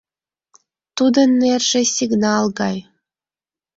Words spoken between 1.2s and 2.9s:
нерже сигнал гай.